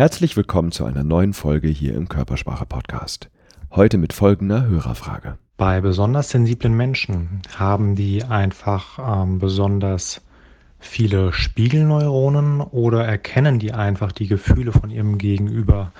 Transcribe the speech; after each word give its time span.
Herzlich 0.00 0.34
willkommen 0.34 0.72
zu 0.72 0.86
einer 0.86 1.04
neuen 1.04 1.34
Folge 1.34 1.68
hier 1.68 1.94
im 1.94 2.08
Körpersprache 2.08 2.64
Podcast. 2.64 3.28
Heute 3.70 3.98
mit 3.98 4.14
folgender 4.14 4.64
Hörerfrage. 4.64 5.36
Bei 5.58 5.82
besonders 5.82 6.30
sensiblen 6.30 6.74
Menschen 6.74 7.42
haben 7.54 7.96
die 7.96 8.24
einfach 8.24 8.98
ähm, 8.98 9.38
besonders 9.40 10.22
viele 10.78 11.34
Spiegelneuronen 11.34 12.62
oder 12.62 13.04
erkennen 13.04 13.58
die 13.58 13.74
einfach 13.74 14.12
die 14.12 14.26
Gefühle 14.26 14.72
von 14.72 14.88
ihrem 14.88 15.18
Gegenüber 15.18 15.92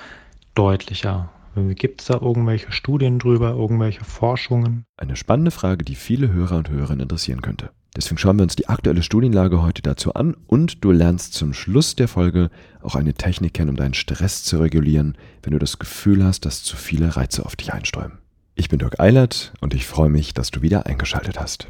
deutlicher? 0.55 1.29
Gibt 1.55 2.01
es 2.01 2.07
da 2.07 2.15
irgendwelche 2.15 2.73
Studien 2.73 3.19
drüber, 3.19 3.51
irgendwelche 3.51 4.05
Forschungen? 4.05 4.87
Eine 4.97 5.17
spannende 5.17 5.51
Frage, 5.51 5.85
die 5.85 5.95
viele 5.95 6.33
Hörer 6.33 6.57
und 6.57 6.71
Hörerinnen 6.71 7.03
interessieren 7.03 7.43
könnte. 7.43 7.69
Deswegen 7.97 8.19
schauen 8.19 8.39
wir 8.39 8.45
uns 8.45 8.55
die 8.55 8.69
aktuelle 8.69 9.03
Studienlage 9.03 9.63
heute 9.63 9.83
dazu 9.83 10.15
an 10.15 10.37
und 10.47 10.85
du 10.85 10.93
lernst 10.93 11.35
zum 11.35 11.53
Schluss 11.53 11.97
der 11.97 12.07
Folge 12.07 12.51
auch 12.83 12.95
eine 12.95 13.15
Technik 13.15 13.55
kennen, 13.55 13.71
um 13.71 13.77
deinen 13.77 13.95
Stress 13.95 14.45
zu 14.45 14.59
regulieren, 14.59 15.17
wenn 15.43 15.53
du 15.53 15.59
das 15.59 15.79
Gefühl 15.79 16.25
hast, 16.25 16.45
dass 16.47 16.63
zu 16.63 16.77
viele 16.77 17.17
Reize 17.17 17.45
auf 17.45 17.57
dich 17.57 17.73
einströmen. 17.73 18.19
Ich 18.55 18.69
bin 18.69 18.79
Dirk 18.79 19.01
Eilert 19.01 19.53
und 19.61 19.75
ich 19.75 19.87
freue 19.87 20.11
mich, 20.11 20.35
dass 20.35 20.51
du 20.51 20.63
wieder 20.63 20.87
eingeschaltet 20.87 21.41
hast. 21.41 21.67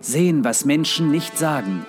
Sehen, 0.00 0.44
was 0.44 0.64
Menschen 0.64 1.10
nicht 1.10 1.38
sagen. 1.38 1.86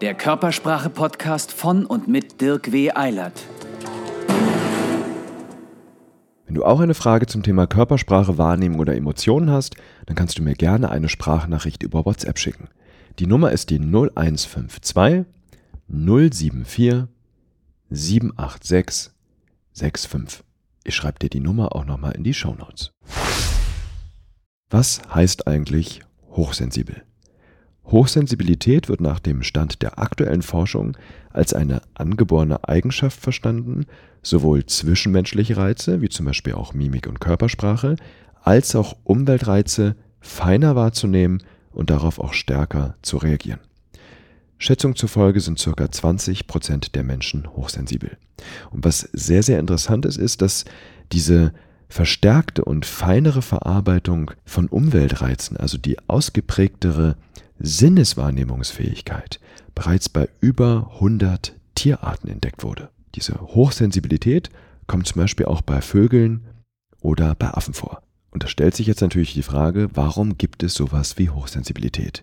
Der 0.00 0.14
Körpersprache-Podcast 0.14 1.52
von 1.52 1.84
und 1.84 2.06
mit 2.06 2.40
Dirk 2.40 2.70
W. 2.70 2.92
Eilert. 2.92 3.42
Du 6.56 6.64
auch 6.64 6.80
eine 6.80 6.94
Frage 6.94 7.26
zum 7.26 7.42
Thema 7.42 7.66
Körpersprache, 7.66 8.38
Wahrnehmung 8.38 8.80
oder 8.80 8.96
Emotionen 8.96 9.50
hast, 9.50 9.76
dann 10.06 10.16
kannst 10.16 10.38
du 10.38 10.42
mir 10.42 10.54
gerne 10.54 10.88
eine 10.88 11.10
Sprachnachricht 11.10 11.82
über 11.82 12.06
WhatsApp 12.06 12.38
schicken. 12.38 12.68
Die 13.18 13.26
Nummer 13.26 13.52
ist 13.52 13.68
die 13.68 13.78
0152 13.78 15.26
074 15.86 17.08
786 17.90 19.12
65. 19.74 20.44
Ich 20.84 20.94
schreibe 20.94 21.18
dir 21.18 21.28
die 21.28 21.40
Nummer 21.40 21.76
auch 21.76 21.84
nochmal 21.84 22.12
in 22.12 22.24
die 22.24 22.32
Show 22.32 22.54
Notes. 22.54 22.90
Was 24.70 25.02
heißt 25.14 25.46
eigentlich 25.46 26.00
hochsensibel? 26.30 27.02
Hochsensibilität 27.84 28.88
wird 28.88 29.02
nach 29.02 29.20
dem 29.20 29.42
Stand 29.42 29.82
der 29.82 29.98
aktuellen 29.98 30.42
Forschung 30.42 30.96
als 31.34 31.52
eine 31.52 31.82
angeborene 31.92 32.66
Eigenschaft 32.66 33.20
verstanden, 33.20 33.84
sowohl 34.28 34.66
zwischenmenschliche 34.66 35.56
Reize, 35.56 36.00
wie 36.00 36.08
zum 36.08 36.26
Beispiel 36.26 36.54
auch 36.54 36.74
Mimik 36.74 37.06
und 37.06 37.20
Körpersprache, 37.20 37.96
als 38.42 38.74
auch 38.74 38.96
Umweltreize 39.04 39.96
feiner 40.20 40.74
wahrzunehmen 40.74 41.42
und 41.72 41.90
darauf 41.90 42.18
auch 42.18 42.32
stärker 42.32 42.96
zu 43.02 43.18
reagieren. 43.18 43.60
Schätzung 44.58 44.96
zufolge 44.96 45.40
sind 45.40 45.62
ca. 45.62 45.90
20 45.90 46.46
Prozent 46.46 46.94
der 46.94 47.04
Menschen 47.04 47.46
hochsensibel. 47.54 48.16
Und 48.70 48.84
was 48.84 49.00
sehr, 49.12 49.42
sehr 49.42 49.58
interessant 49.58 50.06
ist, 50.06 50.16
ist, 50.16 50.42
dass 50.42 50.64
diese 51.12 51.52
verstärkte 51.88 52.64
und 52.64 52.86
feinere 52.86 53.42
Verarbeitung 53.42 54.32
von 54.44 54.66
Umweltreizen, 54.68 55.56
also 55.56 55.78
die 55.78 55.98
ausgeprägtere 56.08 57.16
Sinneswahrnehmungsfähigkeit 57.58 59.40
bereits 59.74 60.08
bei 60.08 60.28
über 60.40 60.90
100 60.94 61.54
Tierarten 61.74 62.28
entdeckt 62.28 62.64
wurde. 62.64 62.88
Diese 63.16 63.40
Hochsensibilität 63.40 64.50
kommt 64.86 65.06
zum 65.06 65.22
Beispiel 65.22 65.46
auch 65.46 65.62
bei 65.62 65.80
Vögeln 65.80 66.44
oder 67.00 67.34
bei 67.34 67.48
Affen 67.48 67.74
vor. 67.74 68.02
Und 68.30 68.44
da 68.44 68.48
stellt 68.48 68.76
sich 68.76 68.86
jetzt 68.86 69.00
natürlich 69.00 69.32
die 69.32 69.42
Frage, 69.42 69.88
warum 69.94 70.36
gibt 70.36 70.62
es 70.62 70.74
sowas 70.74 71.16
wie 71.16 71.30
Hochsensibilität? 71.30 72.22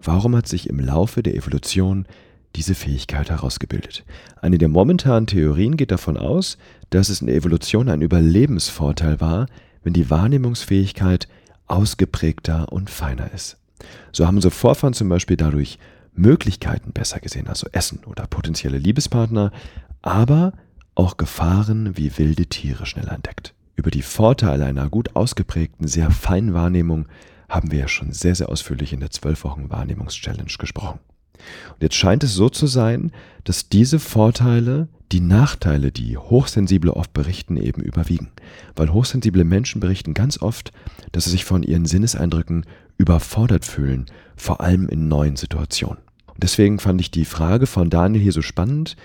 Warum 0.00 0.36
hat 0.36 0.46
sich 0.46 0.68
im 0.68 0.78
Laufe 0.78 1.24
der 1.24 1.34
Evolution 1.34 2.06
diese 2.54 2.76
Fähigkeit 2.76 3.30
herausgebildet? 3.30 4.04
Eine 4.40 4.58
der 4.58 4.68
momentanen 4.68 5.26
Theorien 5.26 5.76
geht 5.76 5.90
davon 5.90 6.16
aus, 6.16 6.56
dass 6.90 7.08
es 7.08 7.20
in 7.20 7.26
der 7.26 7.36
Evolution 7.36 7.88
ein 7.88 8.02
Überlebensvorteil 8.02 9.20
war, 9.20 9.46
wenn 9.82 9.92
die 9.92 10.08
Wahrnehmungsfähigkeit 10.08 11.26
ausgeprägter 11.66 12.72
und 12.72 12.90
feiner 12.90 13.32
ist. 13.32 13.56
So 14.12 14.26
haben 14.26 14.36
unsere 14.36 14.52
Vorfahren 14.52 14.94
zum 14.94 15.08
Beispiel 15.08 15.36
dadurch 15.36 15.78
Möglichkeiten 16.12 16.92
besser 16.92 17.20
gesehen, 17.20 17.48
also 17.48 17.68
Essen 17.72 18.00
oder 18.04 18.26
potenzielle 18.26 18.78
Liebespartner, 18.78 19.52
aber 20.02 20.52
auch 20.94 21.16
Gefahren 21.16 21.96
wie 21.96 22.18
wilde 22.18 22.46
Tiere 22.46 22.86
schneller 22.86 23.12
entdeckt. 23.12 23.54
Über 23.76 23.90
die 23.90 24.02
Vorteile 24.02 24.64
einer 24.64 24.88
gut 24.88 25.14
ausgeprägten, 25.14 25.86
sehr 25.86 26.10
feinen 26.10 26.54
Wahrnehmung 26.54 27.06
haben 27.48 27.70
wir 27.70 27.78
ja 27.78 27.88
schon 27.88 28.12
sehr, 28.12 28.34
sehr 28.34 28.48
ausführlich 28.48 28.92
in 28.92 29.00
der 29.00 29.10
12 29.10 29.44
Wochen 29.44 29.70
Wahrnehmungs-Challenge 29.70 30.52
gesprochen. 30.58 30.98
Und 31.74 31.82
jetzt 31.82 31.94
scheint 31.94 32.24
es 32.24 32.34
so 32.34 32.48
zu 32.48 32.66
sein, 32.66 33.12
dass 33.44 33.68
diese 33.68 33.98
Vorteile 33.98 34.88
die 35.12 35.20
Nachteile, 35.20 35.90
die 35.90 36.18
Hochsensible 36.18 36.92
oft 36.92 37.12
berichten, 37.14 37.56
eben 37.56 37.80
überwiegen. 37.80 38.30
Weil 38.76 38.92
hochsensible 38.92 39.44
Menschen 39.44 39.80
berichten 39.80 40.12
ganz 40.12 40.42
oft, 40.42 40.72
dass 41.12 41.24
sie 41.24 41.30
sich 41.30 41.44
von 41.44 41.62
ihren 41.62 41.86
Sinneseindrücken 41.86 42.66
überfordert 42.98 43.64
fühlen, 43.64 44.06
vor 44.36 44.60
allem 44.60 44.88
in 44.88 45.08
neuen 45.08 45.36
Situationen. 45.36 45.98
Und 46.26 46.42
deswegen 46.42 46.78
fand 46.78 47.00
ich 47.00 47.10
die 47.10 47.24
Frage 47.24 47.66
von 47.66 47.88
Daniel 47.88 48.22
hier 48.22 48.32
so 48.32 48.42
spannend, 48.42 48.96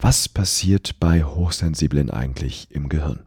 was 0.00 0.28
passiert 0.28 0.98
bei 0.98 1.24
Hochsensiblen 1.24 2.10
eigentlich 2.10 2.68
im 2.70 2.88
Gehirn? 2.88 3.20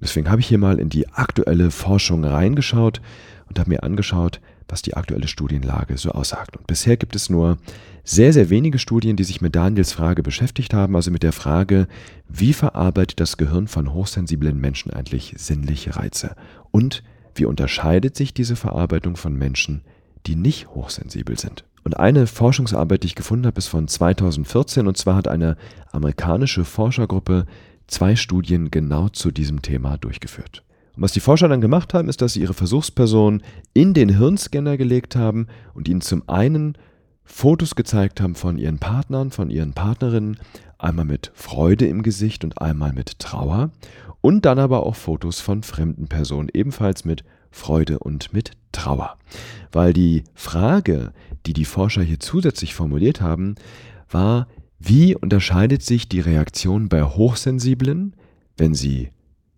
Deswegen 0.00 0.28
habe 0.30 0.40
ich 0.40 0.48
hier 0.48 0.58
mal 0.58 0.78
in 0.78 0.88
die 0.88 1.08
aktuelle 1.08 1.70
Forschung 1.70 2.24
reingeschaut 2.24 3.00
und 3.48 3.58
habe 3.58 3.70
mir 3.70 3.82
angeschaut, 3.82 4.40
was 4.68 4.82
die 4.82 4.94
aktuelle 4.94 5.28
Studienlage 5.28 5.96
so 5.96 6.10
aussagt. 6.10 6.56
Und 6.56 6.66
bisher 6.66 6.96
gibt 6.96 7.16
es 7.16 7.30
nur 7.30 7.58
sehr, 8.04 8.32
sehr 8.32 8.50
wenige 8.50 8.78
Studien, 8.78 9.16
die 9.16 9.24
sich 9.24 9.40
mit 9.40 9.54
Daniels 9.54 9.92
Frage 9.92 10.22
beschäftigt 10.22 10.74
haben, 10.74 10.96
also 10.96 11.10
mit 11.10 11.22
der 11.22 11.32
Frage, 11.32 11.88
wie 12.28 12.52
verarbeitet 12.52 13.20
das 13.20 13.36
Gehirn 13.36 13.68
von 13.68 13.92
hochsensiblen 13.92 14.58
Menschen 14.60 14.92
eigentlich 14.92 15.34
sinnliche 15.38 15.96
Reize? 15.96 16.36
Und 16.70 17.02
wie 17.34 17.44
unterscheidet 17.44 18.16
sich 18.16 18.34
diese 18.34 18.56
Verarbeitung 18.56 19.16
von 19.16 19.34
Menschen, 19.34 19.82
die 20.26 20.36
nicht 20.36 20.68
hochsensibel 20.68 21.38
sind? 21.38 21.64
Und 21.88 21.94
eine 21.94 22.26
Forschungsarbeit, 22.26 23.02
die 23.02 23.06
ich 23.06 23.14
gefunden 23.14 23.46
habe, 23.46 23.56
ist 23.56 23.68
von 23.68 23.88
2014 23.88 24.86
und 24.86 24.98
zwar 24.98 25.16
hat 25.16 25.26
eine 25.26 25.56
amerikanische 25.90 26.66
Forschergruppe 26.66 27.46
zwei 27.86 28.14
Studien 28.14 28.70
genau 28.70 29.08
zu 29.08 29.30
diesem 29.30 29.62
Thema 29.62 29.96
durchgeführt. 29.96 30.64
Und 30.94 31.02
was 31.02 31.12
die 31.12 31.20
Forscher 31.20 31.48
dann 31.48 31.62
gemacht 31.62 31.94
haben, 31.94 32.10
ist, 32.10 32.20
dass 32.20 32.34
sie 32.34 32.42
ihre 32.42 32.52
Versuchspersonen 32.52 33.42
in 33.72 33.94
den 33.94 34.10
Hirnscanner 34.10 34.76
gelegt 34.76 35.16
haben 35.16 35.46
und 35.72 35.88
ihnen 35.88 36.02
zum 36.02 36.28
einen 36.28 36.76
Fotos 37.24 37.74
gezeigt 37.74 38.20
haben 38.20 38.34
von 38.34 38.58
ihren 38.58 38.78
Partnern, 38.78 39.30
von 39.30 39.48
ihren 39.48 39.72
Partnerinnen, 39.72 40.36
einmal 40.76 41.06
mit 41.06 41.32
Freude 41.32 41.86
im 41.86 42.02
Gesicht 42.02 42.44
und 42.44 42.60
einmal 42.60 42.92
mit 42.92 43.18
Trauer 43.18 43.70
und 44.20 44.44
dann 44.44 44.58
aber 44.58 44.84
auch 44.84 44.94
Fotos 44.94 45.40
von 45.40 45.62
fremden 45.62 46.06
Personen, 46.06 46.50
ebenfalls 46.52 47.06
mit 47.06 47.24
Freude 47.50 47.98
und 47.98 48.32
mit 48.32 48.52
Trauer. 48.72 49.18
Weil 49.72 49.92
die 49.92 50.24
Frage, 50.34 51.12
die 51.46 51.52
die 51.52 51.64
Forscher 51.64 52.02
hier 52.02 52.20
zusätzlich 52.20 52.74
formuliert 52.74 53.20
haben, 53.20 53.54
war, 54.10 54.48
wie 54.78 55.14
unterscheidet 55.16 55.82
sich 55.82 56.08
die 56.08 56.20
Reaktion 56.20 56.88
bei 56.88 57.02
Hochsensiblen, 57.02 58.14
wenn 58.56 58.74
sie 58.74 59.10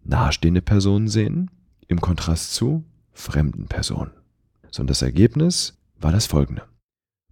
nahestehende 0.05 0.63
Personen 0.63 1.09
sehen, 1.09 1.51
im 1.89 2.01
Kontrast 2.01 2.55
zu 2.55 2.85
fremden 3.13 3.67
Personen. 3.67 4.13
So, 4.71 4.83
und 4.83 4.91
das 4.91 5.03
Ergebnis 5.03 5.79
war 5.99 6.13
das 6.13 6.27
folgende. 6.27 6.63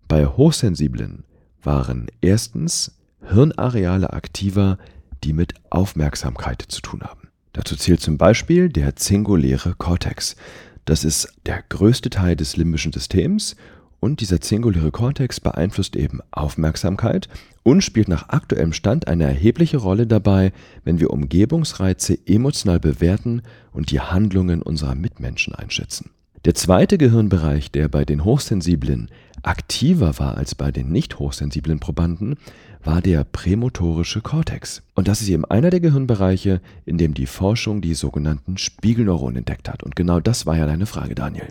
Bei 0.07 0.27
Hochsensiblen 0.27 1.25
waren 1.63 2.09
erstens 2.21 2.99
Hirnareale 3.23 4.13
aktiver, 4.13 4.79
die 5.25 5.33
mit 5.33 5.55
Aufmerksamkeit 5.71 6.63
zu 6.63 6.81
tun 6.81 7.03
haben. 7.03 7.28
Dazu 7.53 7.77
zählt 7.77 8.01
zum 8.01 8.19
Beispiel 8.19 8.69
der 8.69 8.97
zinguläre 8.97 9.75
Kortex. 9.77 10.37
Das 10.85 11.05
ist 11.05 11.35
der 11.47 11.63
größte 11.69 12.11
Teil 12.11 12.37
des 12.37 12.57
limbischen 12.57 12.93
Systems 12.93 13.57
und 14.01 14.21
dieser 14.21 14.41
zinguläre 14.41 14.91
Kortex 14.91 15.41
beeinflusst 15.41 15.97
eben 15.97 16.21
Aufmerksamkeit 16.31 17.29
und 17.63 17.83
spielt 17.83 18.09
nach 18.09 18.29
aktuellem 18.29 18.73
Stand 18.73 19.09
eine 19.09 19.25
erhebliche 19.25 19.79
Rolle 19.79 20.07
dabei, 20.07 20.53
wenn 20.85 21.01
wir 21.01 21.11
Umgebungsreize 21.11 22.19
emotional 22.27 22.81
bewerten 22.81 23.43
und 23.73 23.91
die 23.91 24.01
Handlungen 24.01 24.63
unserer 24.63 24.95
Mitmenschen 24.95 25.55
einschätzen. 25.55 26.11
Der 26.49 26.55
zweite 26.55 26.97
Gehirnbereich, 26.97 27.71
der 27.73 27.89
bei 27.89 28.07
den 28.07 28.25
Hochsensiblen 28.25 29.11
aktiver 29.43 30.19
war 30.19 30.39
als 30.39 30.55
bei 30.55 30.73
den 30.73 30.91
nicht 30.91 31.19
hochsensiblen 31.19 31.79
Probanden, 31.79 32.37
war 32.83 33.03
der 33.03 33.25
prämotorische 33.25 34.23
Kortex. 34.23 34.83
Und 34.95 35.09
das 35.09 35.21
ist 35.21 35.29
eben 35.29 35.45
einer 35.45 35.69
der 35.69 35.81
Gehirnbereiche, 35.81 36.63
in 36.87 36.97
dem 36.97 37.13
die 37.13 37.27
Forschung 37.27 37.83
die 37.83 37.93
sogenannten 37.93 38.57
Spiegelneuronen 38.57 39.37
entdeckt 39.37 39.69
hat. 39.69 39.83
Und 39.83 39.95
genau 39.95 40.21
das 40.21 40.47
war 40.47 40.57
ja 40.57 40.65
deine 40.65 40.87
Frage, 40.87 41.15
Daniel. 41.15 41.49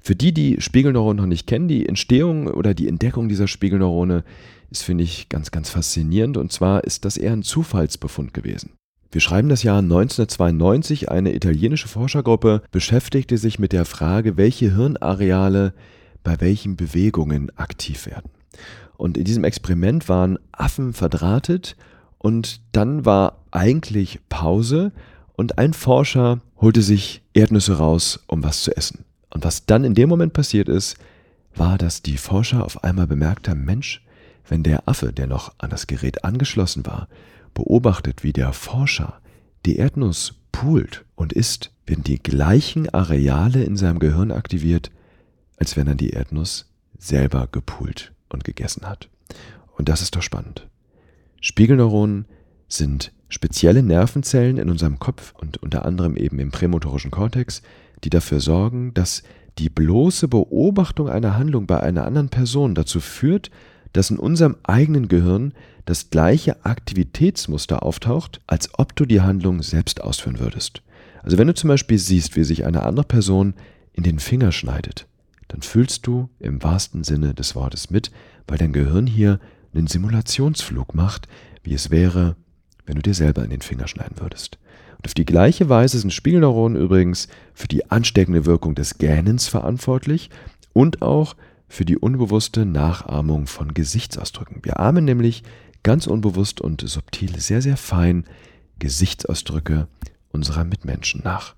Für 0.00 0.16
die, 0.16 0.34
die 0.34 0.60
Spiegelneurone 0.60 1.20
noch 1.20 1.28
nicht 1.28 1.46
kennen, 1.46 1.68
die 1.68 1.88
Entstehung 1.88 2.48
oder 2.48 2.74
die 2.74 2.88
Entdeckung 2.88 3.28
dieser 3.28 3.46
Spiegelneurone 3.46 4.24
ist, 4.72 4.82
finde 4.82 5.04
ich, 5.04 5.28
ganz, 5.28 5.52
ganz 5.52 5.70
faszinierend. 5.70 6.36
Und 6.36 6.50
zwar 6.50 6.82
ist 6.82 7.04
das 7.04 7.16
eher 7.16 7.32
ein 7.32 7.44
Zufallsbefund 7.44 8.34
gewesen. 8.34 8.72
Wir 9.10 9.20
schreiben 9.20 9.48
das 9.48 9.62
Jahr 9.62 9.78
1992. 9.78 11.10
Eine 11.10 11.34
italienische 11.34 11.88
Forschergruppe 11.88 12.62
beschäftigte 12.70 13.38
sich 13.38 13.58
mit 13.58 13.72
der 13.72 13.84
Frage, 13.84 14.36
welche 14.36 14.74
Hirnareale 14.74 15.74
bei 16.22 16.40
welchen 16.40 16.76
Bewegungen 16.76 17.50
aktiv 17.56 18.06
werden. 18.06 18.30
Und 18.96 19.16
in 19.16 19.24
diesem 19.24 19.44
Experiment 19.44 20.08
waren 20.08 20.38
Affen 20.52 20.92
verdrahtet 20.92 21.76
und 22.18 22.60
dann 22.72 23.04
war 23.04 23.44
eigentlich 23.50 24.20
Pause 24.28 24.92
und 25.34 25.58
ein 25.58 25.72
Forscher 25.72 26.40
holte 26.60 26.82
sich 26.82 27.22
Erdnüsse 27.34 27.78
raus, 27.78 28.24
um 28.26 28.42
was 28.42 28.62
zu 28.62 28.76
essen. 28.76 29.04
Und 29.30 29.44
was 29.44 29.66
dann 29.66 29.84
in 29.84 29.94
dem 29.94 30.08
Moment 30.08 30.32
passiert 30.32 30.68
ist, 30.68 30.96
war, 31.54 31.78
dass 31.78 32.02
die 32.02 32.16
Forscher 32.16 32.64
auf 32.64 32.82
einmal 32.84 33.06
bemerkt 33.06 33.48
haben, 33.48 33.64
Mensch, 33.64 34.04
wenn 34.48 34.62
der 34.62 34.88
Affe, 34.88 35.12
der 35.12 35.26
noch 35.26 35.52
an 35.58 35.70
das 35.70 35.86
Gerät 35.86 36.24
angeschlossen 36.24 36.86
war, 36.86 37.08
beobachtet, 37.56 38.22
wie 38.22 38.32
der 38.32 38.52
Forscher 38.52 39.20
die 39.64 39.76
Erdnuss 39.76 40.34
poolt 40.52 41.04
und 41.16 41.32
isst, 41.32 41.72
werden 41.86 42.04
die 42.04 42.22
gleichen 42.22 42.88
Areale 42.90 43.64
in 43.64 43.76
seinem 43.76 43.98
Gehirn 43.98 44.30
aktiviert, 44.30 44.90
als 45.56 45.76
wenn 45.76 45.88
er 45.88 45.94
die 45.94 46.10
Erdnuss 46.10 46.70
selber 46.98 47.48
gepoolt 47.50 48.12
und 48.28 48.44
gegessen 48.44 48.88
hat. 48.88 49.08
Und 49.76 49.88
das 49.88 50.02
ist 50.02 50.14
doch 50.14 50.22
spannend. 50.22 50.68
Spiegelneuronen 51.40 52.26
sind 52.68 53.12
spezielle 53.28 53.82
Nervenzellen 53.82 54.58
in 54.58 54.70
unserem 54.70 54.98
Kopf 54.98 55.32
und 55.34 55.56
unter 55.58 55.84
anderem 55.84 56.16
eben 56.16 56.38
im 56.38 56.50
prämotorischen 56.50 57.10
Kortex, 57.10 57.62
die 58.04 58.10
dafür 58.10 58.40
sorgen, 58.40 58.94
dass 58.94 59.22
die 59.58 59.70
bloße 59.70 60.28
Beobachtung 60.28 61.08
einer 61.08 61.36
Handlung 61.36 61.66
bei 61.66 61.80
einer 61.80 62.04
anderen 62.04 62.28
Person 62.28 62.74
dazu 62.74 63.00
führt, 63.00 63.50
dass 63.96 64.10
in 64.10 64.18
unserem 64.18 64.56
eigenen 64.62 65.08
Gehirn 65.08 65.52
das 65.84 66.10
gleiche 66.10 66.64
Aktivitätsmuster 66.64 67.82
auftaucht, 67.82 68.40
als 68.46 68.70
ob 68.78 68.94
du 68.96 69.06
die 69.06 69.20
Handlung 69.20 69.62
selbst 69.62 70.00
ausführen 70.00 70.38
würdest. 70.38 70.82
Also 71.22 71.38
wenn 71.38 71.46
du 71.46 71.54
zum 71.54 71.68
Beispiel 71.68 71.98
siehst, 71.98 72.36
wie 72.36 72.44
sich 72.44 72.66
eine 72.66 72.82
andere 72.82 73.04
Person 73.04 73.54
in 73.92 74.02
den 74.02 74.18
Finger 74.18 74.52
schneidet, 74.52 75.06
dann 75.48 75.62
fühlst 75.62 76.06
du 76.06 76.28
im 76.38 76.62
wahrsten 76.62 77.04
Sinne 77.04 77.34
des 77.34 77.54
Wortes 77.54 77.90
mit, 77.90 78.10
weil 78.46 78.58
dein 78.58 78.72
Gehirn 78.72 79.06
hier 79.06 79.40
einen 79.74 79.86
Simulationsflug 79.86 80.94
macht, 80.94 81.28
wie 81.62 81.74
es 81.74 81.90
wäre, 81.90 82.36
wenn 82.84 82.96
du 82.96 83.02
dir 83.02 83.14
selber 83.14 83.44
in 83.44 83.50
den 83.50 83.62
Finger 83.62 83.88
schneiden 83.88 84.18
würdest. 84.20 84.58
Und 84.98 85.06
auf 85.06 85.14
die 85.14 85.24
gleiche 85.26 85.68
Weise 85.68 85.98
sind 85.98 86.12
Spiegelneuronen 86.12 86.80
übrigens 86.80 87.28
für 87.54 87.68
die 87.68 87.90
ansteckende 87.90 88.46
Wirkung 88.46 88.74
des 88.74 88.98
Gähnens 88.98 89.48
verantwortlich 89.48 90.30
und 90.72 91.02
auch 91.02 91.36
für 91.68 91.84
die 91.84 91.98
unbewusste 91.98 92.64
Nachahmung 92.64 93.46
von 93.46 93.74
Gesichtsausdrücken. 93.74 94.60
Wir 94.62 94.78
ahmen 94.80 95.04
nämlich 95.04 95.42
ganz 95.82 96.06
unbewusst 96.06 96.60
und 96.60 96.80
subtil 96.86 97.38
sehr, 97.38 97.62
sehr 97.62 97.76
fein 97.76 98.24
Gesichtsausdrücke 98.78 99.88
unserer 100.30 100.64
Mitmenschen 100.64 101.22
nach. 101.24 101.54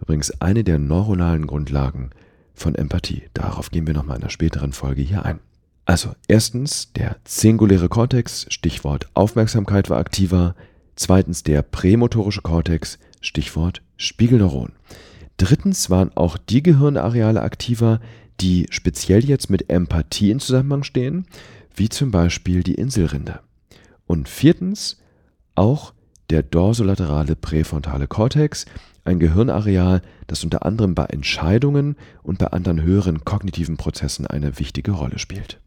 Übrigens 0.00 0.40
eine 0.40 0.64
der 0.64 0.78
neuronalen 0.78 1.46
Grundlagen 1.46 2.10
von 2.54 2.74
Empathie. 2.74 3.24
Darauf 3.34 3.70
gehen 3.70 3.86
wir 3.86 3.94
nochmal 3.94 4.16
in 4.16 4.22
einer 4.22 4.30
späteren 4.30 4.72
Folge 4.72 5.02
hier 5.02 5.24
ein. 5.24 5.40
Also, 5.84 6.12
erstens, 6.28 6.92
der 6.92 7.16
singuläre 7.24 7.88
Kortex, 7.88 8.46
Stichwort 8.48 9.08
Aufmerksamkeit 9.14 9.90
war 9.90 9.98
aktiver. 9.98 10.54
Zweitens, 10.94 11.42
der 11.42 11.62
prämotorische 11.62 12.42
Kortex, 12.42 12.98
Stichwort 13.20 13.82
Spiegelneuron. 13.96 14.72
Drittens 15.36 15.88
waren 15.88 16.14
auch 16.16 16.36
die 16.36 16.62
Gehirnareale 16.62 17.40
aktiver, 17.40 18.00
die 18.40 18.66
speziell 18.70 19.24
jetzt 19.24 19.50
mit 19.50 19.70
Empathie 19.70 20.30
in 20.30 20.40
Zusammenhang 20.40 20.82
stehen, 20.82 21.26
wie 21.74 21.88
zum 21.88 22.10
Beispiel 22.10 22.62
die 22.62 22.74
Inselrinde. 22.74 23.40
Und 24.06 24.28
viertens 24.28 24.98
auch 25.54 25.92
der 26.30 26.42
dorsolaterale 26.42 27.36
präfrontale 27.36 28.06
Kortex, 28.06 28.66
ein 29.04 29.18
Gehirnareal, 29.18 30.02
das 30.26 30.44
unter 30.44 30.64
anderem 30.64 30.94
bei 30.94 31.04
Entscheidungen 31.06 31.96
und 32.22 32.38
bei 32.38 32.46
anderen 32.46 32.82
höheren 32.82 33.24
kognitiven 33.24 33.76
Prozessen 33.76 34.26
eine 34.26 34.58
wichtige 34.58 34.92
Rolle 34.92 35.18
spielt. 35.18 35.58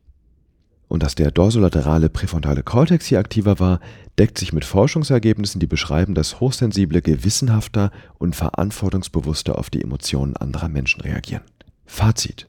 Und 0.88 1.02
dass 1.02 1.16
der 1.16 1.32
dorsolaterale 1.32 2.10
präfrontale 2.10 2.62
Kortex 2.62 3.08
hier 3.08 3.20
aktiver 3.20 3.60
war, 3.60 3.80
deckt 4.20 4.38
sich 4.38 4.54
mit 4.54 4.64
Forschungsergebnissen, 4.64 5.60
die 5.60 5.68
beschreiben, 5.68 6.14
dass 6.14 6.40
Hochsensible 6.40 7.02
gewissenhafter 7.02 7.92
und 8.20 8.36
verantwortungsbewusster 8.36 9.58
auf 9.58 9.70
die 9.70 9.82
Emotionen 9.82 10.38
anderer 10.38 10.70
Menschen 10.70 11.02
reagieren. 11.02 11.44
Fazit. 11.86 12.48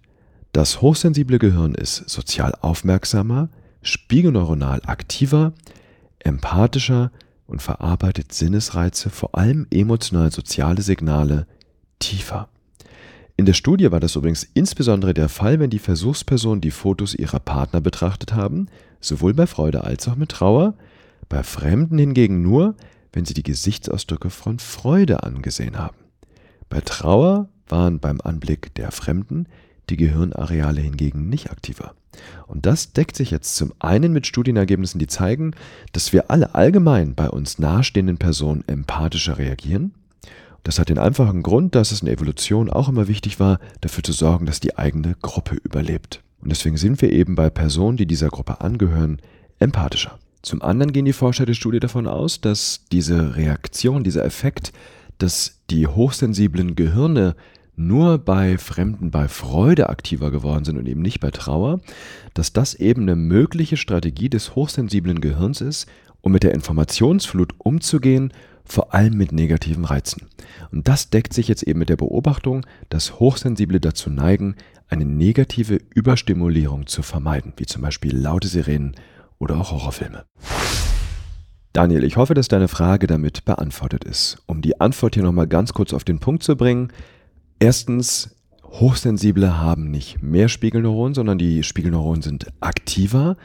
Das 0.55 0.81
hochsensible 0.81 1.41
Gehirn 1.41 1.75
ist 1.75 2.09
sozial 2.09 2.55
aufmerksamer, 2.61 3.49
spiegelneuronal 3.83 4.83
aktiver, 4.87 5.53
empathischer 6.21 7.11
und 7.49 7.61
verarbeitet 7.61 8.33
Sinnesreize, 8.33 9.11
vor 9.11 9.35
allem 9.37 9.67
emotional-soziale 9.73 10.81
Signale, 10.83 11.49
tiefer. 11.99 12.49
In 13.37 13.47
der 13.47 13.53
Studie 13.53 13.91
war 13.91 13.99
das 13.99 14.15
übrigens 14.15 14.45
insbesondere 14.55 15.13
der 15.13 15.29
Fall, 15.29 15.59
wenn 15.59 15.71
die 15.71 15.81
Versuchspersonen 15.81 16.61
die 16.61 16.71
Fotos 16.71 17.17
ihrer 17.17 17.41
Partner 17.41 17.81
betrachtet 17.81 18.33
haben, 18.33 18.69
sowohl 19.01 19.35
bei 19.35 19.49
Freude 19.49 19.83
als 19.83 20.07
auch 20.07 20.15
mit 20.15 20.31
Trauer, 20.31 20.75
bei 21.29 21.43
Fremden 21.43 21.99
hingegen 21.99 22.43
nur, 22.43 22.77
wenn 23.13 23.25
sie 23.25 23.35
die 23.35 23.43
Gesichtsausdrücke 23.43 24.31
von 24.31 24.61
Freude 24.61 25.25
angesehen 25.25 25.77
haben. 25.79 25.97
Bei 26.69 26.81
Trauer 26.81 27.49
waren 27.67 27.99
beim 27.99 28.21
Anblick 28.21 28.73
der 28.77 28.93
Fremden 28.93 29.49
die 29.91 29.97
Gehirnareale 29.97 30.81
hingegen 30.81 31.29
nicht 31.29 31.51
aktiver. 31.51 31.95
Und 32.47 32.67
das 32.67 32.93
deckt 32.93 33.17
sich 33.17 33.31
jetzt 33.31 33.57
zum 33.57 33.73
einen 33.79 34.13
mit 34.13 34.27
Studienergebnissen, 34.27 34.99
die 34.99 35.07
zeigen, 35.07 35.53
dass 35.93 36.13
wir 36.13 36.31
alle 36.31 36.55
allgemein 36.55 37.15
bei 37.15 37.29
uns 37.29 37.59
nahestehenden 37.59 38.19
Personen 38.19 38.65
empathischer 38.67 39.39
reagieren. 39.39 39.93
Das 40.63 40.79
hat 40.79 40.89
den 40.89 40.99
einfachen 40.99 41.43
Grund, 41.43 41.75
dass 41.75 41.93
es 41.93 42.01
in 42.01 42.07
der 42.07 42.15
Evolution 42.15 42.71
auch 42.71 42.89
immer 42.89 43.09
wichtig 43.09 43.39
war, 43.39 43.59
dafür 43.81 44.03
zu 44.03 44.13
sorgen, 44.13 44.47
dass 44.47 44.61
die 44.61 44.79
eigene 44.79 45.15
Gruppe 45.21 45.57
überlebt. 45.57 46.23
Und 46.41 46.51
deswegen 46.51 46.77
sind 46.77 47.03
wir 47.03 47.13
eben 47.13 47.35
bei 47.35 47.51
Personen, 47.51 47.97
die 47.97 48.07
dieser 48.07 48.29
Gruppe 48.29 48.61
angehören, 48.61 49.21
empathischer. 49.59 50.19
Zum 50.43 50.63
anderen 50.63 50.93
gehen 50.93 51.07
die 51.07 51.13
Forscher 51.15 51.47
der 51.47 51.55
Studie 51.55 51.81
davon 51.81 52.07
aus, 52.07 52.41
dass 52.41 52.85
diese 52.93 53.37
Reaktion, 53.37 54.05
dieser 54.05 54.25
Effekt, 54.25 54.73
dass 55.19 55.61
die 55.71 55.87
hochsensiblen 55.87 56.75
Gehirne 56.75 57.35
nur 57.77 58.19
bei 58.19 58.59
Fremden 58.59 59.11
bei 59.11 59.29
Freude 59.29 59.89
aktiver 59.89 60.31
geworden 60.31 60.65
sind 60.65 60.79
und 60.79 60.87
eben 60.87 61.03
nicht 61.03 61.21
bei 61.21 61.31
Trauer, 61.31 61.81
dass 62.35 62.53
das 62.53 62.75
eben 62.75 63.03
eine 63.03 63.17
mögliche 63.17 63.77
Strategie 63.77 64.29
des 64.29 64.55
hochsensiblen 64.55 65.21
Gehirns 65.21 65.61
ist, 65.61 65.87
um 66.21 66.33
mit 66.33 66.43
der 66.43 66.55
Informationsflut 66.55 67.55
umzugehen, 67.59 68.33
vor 68.65 68.95
allem 68.95 69.15
mit 69.15 69.33
negativen 69.33 69.85
Reizen. 69.85 70.29
Und 70.73 70.89
das 70.89 71.11
deckt 71.11 71.35
sich 71.35 71.49
jetzt 71.49 71.63
eben 71.63 71.79
mit 71.79 71.91
der 71.91 71.97
Beobachtung, 71.97 72.65
dass 72.89 73.21
Hochsensible 73.21 73.81
dazu 73.81 74.09
neigen, 74.09 74.57
eine 74.89 75.05
negative 75.05 75.79
Überstimulierung 75.95 76.87
zu 76.87 77.03
vermeiden, 77.03 77.53
wie 77.57 77.67
zum 77.67 77.83
Beispiel 77.83 78.17
laute 78.17 78.49
Sirenen 78.49 78.95
oder 79.39 79.57
auch 79.57 79.71
Horrorfilme. 79.73 80.25
Daniel, 81.73 82.05
ich 82.05 82.17
hoffe, 82.17 82.35
dass 82.35 82.49
deine 82.49 82.69
Frage 82.69 83.07
damit 83.07 83.45
beantwortet 83.45 84.05
ist. 84.05 84.39
Um 84.47 84.63
die 84.63 84.81
Antwort 84.81 85.15
hier 85.15 85.25
nochmal 85.25 85.49
ganz 85.49 85.73
kurz 85.73 85.93
auf 85.93 86.05
den 86.05 86.21
Punkt 86.21 86.45
zu 86.45 86.57
bringen, 86.57 86.93
Erstens, 87.59 88.37
Hochsensible 88.65 89.59
haben 89.59 89.91
nicht 89.91 90.23
mehr 90.23 90.49
Spiegelneuronen, 90.49 91.15
sondern 91.15 91.39
die 91.39 91.63
Spiegelneuronen 91.63 92.23
sind 92.23 92.47
aktiver. 92.61 93.37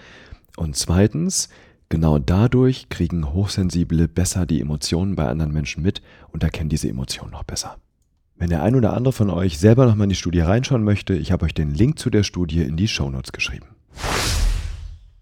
Und 0.58 0.75
zweitens, 0.75 1.50
genau 1.89 2.18
dadurch 2.18 2.89
kriegen 2.89 3.34
Hochsensible 3.34 4.08
besser 4.08 4.46
die 4.46 4.60
Emotionen 4.60 5.16
bei 5.16 5.28
anderen 5.28 5.54
Menschen 5.54 5.84
mit 5.84 6.01
und 6.32 6.44
erkennen 6.44 6.70
diese 6.70 6.89
Emotionen 6.89 7.32
noch 7.32 7.44
besser. 7.44 7.78
Wenn 8.38 8.50
der 8.50 8.63
ein 8.63 8.75
oder 8.75 8.94
andere 8.94 9.12
von 9.12 9.30
euch 9.30 9.60
selber 9.60 9.86
nochmal 9.86 10.06
in 10.06 10.10
die 10.10 10.16
Studie 10.16 10.39
reinschauen 10.39 10.84
möchte, 10.84 11.13
ich 11.13 11.32
habe 11.32 11.46
euch 11.46 11.54
den 11.54 11.74
Link 11.74 12.00
zu 12.00 12.10
der 12.10 12.24
Studie 12.24 12.62
in 12.62 12.78
die 12.78 12.88
Shownotes 12.88 13.32
geschrieben. 13.32 13.68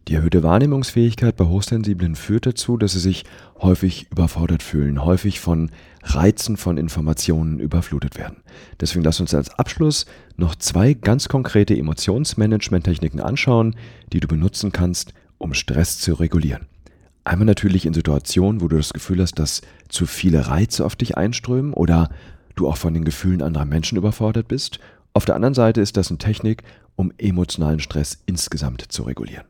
Die 0.08 0.16
erhöhte 0.16 0.42
Wahrnehmungsfähigkeit 0.42 1.36
bei 1.36 1.44
Hochsensiblen 1.44 2.16
führt 2.16 2.46
dazu, 2.46 2.78
dass 2.78 2.94
sie 2.94 3.00
sich 3.00 3.26
häufig 3.60 4.10
überfordert 4.10 4.64
fühlen, 4.64 5.04
häufig 5.04 5.42
von 5.42 5.70
Reizen 6.02 6.56
von 6.56 6.78
Informationen 6.78 7.60
überflutet 7.60 8.18
werden. 8.18 8.38
Deswegen 8.80 9.04
lass 9.04 9.20
uns 9.20 9.34
als 9.34 9.50
Abschluss 9.60 10.06
noch 10.38 10.56
zwei 10.56 10.94
ganz 10.94 11.28
konkrete 11.28 11.76
Emotionsmanagement-Techniken 11.76 13.20
anschauen, 13.20 13.76
die 14.14 14.22
du 14.22 14.30
benutzen 14.30 14.72
kannst, 14.72 15.14
um 15.40 15.54
Stress 15.54 16.00
zu 16.00 16.14
regulieren. 16.14 16.68
Einmal 17.26 17.46
natürlich 17.46 17.86
in 17.86 17.94
Situationen, 17.94 18.62
wo 18.62 18.70
du 18.70 18.78
das 18.78 18.94
Gefühl 18.94 19.22
hast, 19.22 19.38
dass 19.40 19.62
zu 19.90 20.06
viele 20.06 20.48
Reize 20.48 20.86
auf 20.86 20.96
dich 20.96 21.18
einströmen 21.18 21.74
oder 21.74 22.10
du 22.56 22.70
auch 22.70 22.78
von 22.78 22.94
den 22.94 23.04
Gefühlen 23.04 23.42
anderer 23.42 23.66
Menschen 23.66 23.98
überfordert 23.98 24.48
bist. 24.48 24.80
Auf 25.12 25.26
der 25.26 25.36
anderen 25.36 25.54
Seite 25.54 25.82
ist 25.82 25.98
das 25.98 26.10
eine 26.10 26.18
Technik, 26.18 26.64
um 26.96 27.12
emotionalen 27.18 27.82
Stress 27.82 28.24
insgesamt 28.26 28.84
zu 28.88 29.04
regulieren. 29.04 29.44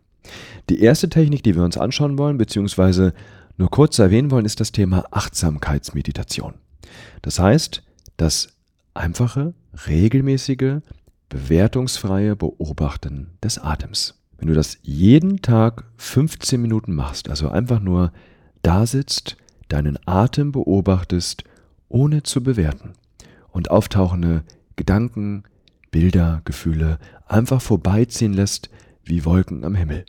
Die 0.70 0.82
erste 0.82 1.10
Technik, 1.10 1.44
die 1.44 1.56
wir 1.56 1.64
uns 1.64 1.78
anschauen 1.78 2.18
wollen, 2.18 2.38
beziehungsweise 2.38 3.14
nur 3.58 3.70
kurz 3.70 4.00
erwähnen 4.00 4.32
wollen, 4.32 4.46
ist 4.46 4.60
das 4.60 4.72
Thema 4.72 5.06
Achtsamkeitsmeditation. 5.12 6.56
Das 7.22 7.40
heißt, 7.40 7.84
das 8.18 8.50
einfache, 8.94 9.54
regelmäßige, 9.88 10.82
bewertungsfreie 11.30 12.36
Beobachten 12.36 13.32
des 13.44 13.60
Atems. 13.60 14.16
Wenn 14.38 14.48
du 14.48 14.54
das 14.54 14.78
jeden 14.84 15.42
Tag 15.42 15.86
15 15.98 16.62
Minuten 16.62 16.94
machst, 16.94 17.30
also 17.30 17.50
einfach 17.50 17.80
nur 17.80 18.12
da 18.62 18.86
sitzt, 18.86 19.38
deinen 19.68 19.98
Atem 20.06 20.52
beobachtest, 20.52 21.44
ohne 21.90 22.24
zu 22.24 22.44
bewerten 22.44 22.94
und 23.50 23.72
auftauchende 23.72 24.44
Gedanken, 24.76 25.44
Bilder, 25.92 26.42
Gefühle 26.46 27.00
einfach 27.28 27.62
vorbeiziehen 27.62 28.34
lässt 28.34 28.70
wie 29.04 29.26
Wolken 29.26 29.64
am 29.64 29.76
Himmel. 29.76 30.06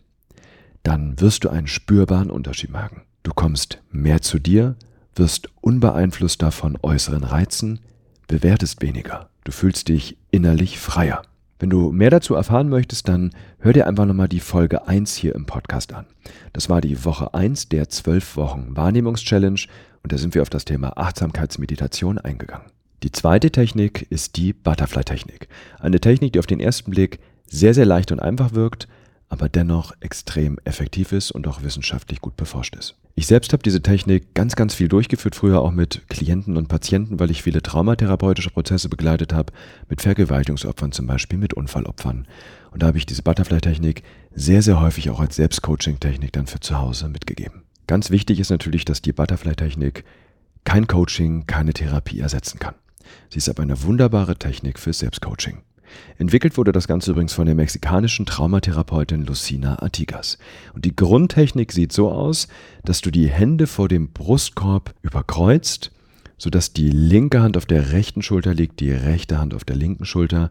Dann 0.82 1.20
wirst 1.20 1.44
du 1.44 1.48
einen 1.48 1.66
spürbaren 1.66 2.30
Unterschied 2.30 2.70
merken. 2.70 3.02
Du 3.22 3.32
kommst 3.32 3.82
mehr 3.90 4.22
zu 4.22 4.38
dir, 4.38 4.76
wirst 5.14 5.48
unbeeinflusster 5.60 6.50
von 6.52 6.78
äußeren 6.82 7.24
Reizen, 7.24 7.80
bewertest 8.26 8.80
weniger. 8.82 9.28
Du 9.44 9.52
fühlst 9.52 9.88
dich 9.88 10.16
innerlich 10.30 10.78
freier. 10.78 11.22
Wenn 11.58 11.70
du 11.70 11.90
mehr 11.90 12.10
dazu 12.10 12.34
erfahren 12.34 12.68
möchtest, 12.68 13.08
dann 13.08 13.32
hör 13.58 13.72
dir 13.72 13.86
einfach 13.88 14.04
nochmal 14.04 14.28
die 14.28 14.38
Folge 14.38 14.86
1 14.86 15.16
hier 15.16 15.34
im 15.34 15.44
Podcast 15.44 15.92
an. 15.92 16.06
Das 16.52 16.68
war 16.68 16.80
die 16.80 17.04
Woche 17.04 17.34
1 17.34 17.68
der 17.68 17.88
12 17.88 18.36
Wochen 18.36 18.76
Wahrnehmungschallenge 18.76 19.62
und 20.04 20.12
da 20.12 20.18
sind 20.18 20.34
wir 20.34 20.42
auf 20.42 20.50
das 20.50 20.64
Thema 20.64 20.96
Achtsamkeitsmeditation 20.96 22.18
eingegangen. 22.18 22.70
Die 23.02 23.10
zweite 23.10 23.50
Technik 23.50 24.06
ist 24.10 24.36
die 24.36 24.52
Butterfly-Technik. 24.52 25.48
Eine 25.80 26.00
Technik, 26.00 26.32
die 26.32 26.38
auf 26.38 26.46
den 26.46 26.60
ersten 26.60 26.92
Blick 26.92 27.18
sehr, 27.46 27.74
sehr 27.74 27.86
leicht 27.86 28.12
und 28.12 28.20
einfach 28.20 28.54
wirkt, 28.54 28.88
aber 29.28 29.48
dennoch 29.48 29.92
extrem 30.00 30.58
effektiv 30.64 31.12
ist 31.12 31.30
und 31.30 31.46
auch 31.46 31.62
wissenschaftlich 31.62 32.20
gut 32.20 32.36
beforscht 32.36 32.76
ist. 32.76 32.94
Ich 33.14 33.26
selbst 33.26 33.52
habe 33.52 33.62
diese 33.62 33.82
Technik 33.82 34.32
ganz, 34.34 34.54
ganz 34.54 34.74
viel 34.74 34.88
durchgeführt, 34.88 35.34
früher 35.34 35.60
auch 35.60 35.72
mit 35.72 36.08
Klienten 36.08 36.56
und 36.56 36.68
Patienten, 36.68 37.18
weil 37.18 37.30
ich 37.30 37.42
viele 37.42 37.62
traumatherapeutische 37.62 38.50
Prozesse 38.50 38.88
begleitet 38.88 39.32
habe, 39.32 39.52
mit 39.88 40.00
Vergewaltigungsopfern 40.00 40.92
zum 40.92 41.08
Beispiel, 41.08 41.38
mit 41.38 41.52
Unfallopfern. 41.52 42.28
Und 42.70 42.82
da 42.82 42.86
habe 42.86 42.98
ich 42.98 43.06
diese 43.06 43.22
Butterfly-Technik 43.22 44.04
sehr, 44.34 44.62
sehr 44.62 44.80
häufig 44.80 45.10
auch 45.10 45.20
als 45.20 45.36
Selbstcoaching-Technik 45.36 46.32
dann 46.32 46.46
für 46.46 46.60
zu 46.60 46.78
Hause 46.78 47.08
mitgegeben. 47.08 47.62
Ganz 47.88 48.10
wichtig 48.10 48.38
ist 48.38 48.50
natürlich, 48.50 48.84
dass 48.84 49.02
die 49.02 49.12
Butterfly-Technik 49.12 50.04
kein 50.64 50.86
Coaching, 50.86 51.46
keine 51.46 51.72
Therapie 51.72 52.20
ersetzen 52.20 52.58
kann. 52.58 52.74
Sie 53.30 53.38
ist 53.38 53.48
aber 53.48 53.62
eine 53.62 53.82
wunderbare 53.82 54.36
Technik 54.36 54.78
für 54.78 54.92
Selbstcoaching. 54.92 55.62
Entwickelt 56.18 56.56
wurde 56.56 56.72
das 56.72 56.88
Ganze 56.88 57.12
übrigens 57.12 57.32
von 57.32 57.46
der 57.46 57.54
mexikanischen 57.54 58.26
Traumatherapeutin 58.26 59.24
Lucina 59.24 59.80
Artigas. 59.80 60.38
Und 60.74 60.84
die 60.84 60.96
Grundtechnik 60.96 61.72
sieht 61.72 61.92
so 61.92 62.10
aus, 62.10 62.48
dass 62.84 63.00
du 63.00 63.10
die 63.10 63.28
Hände 63.28 63.66
vor 63.66 63.88
dem 63.88 64.10
Brustkorb 64.12 64.94
überkreuzt, 65.02 65.90
sodass 66.36 66.72
die 66.72 66.90
linke 66.90 67.42
Hand 67.42 67.56
auf 67.56 67.66
der 67.66 67.92
rechten 67.92 68.22
Schulter 68.22 68.54
liegt, 68.54 68.80
die 68.80 68.92
rechte 68.92 69.38
Hand 69.38 69.54
auf 69.54 69.64
der 69.64 69.76
linken 69.76 70.04
Schulter 70.04 70.50